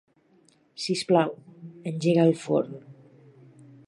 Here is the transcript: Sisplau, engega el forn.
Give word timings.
Sisplau, 0.85 1.35
engega 1.91 2.27
el 2.31 2.33
forn. 2.47 2.75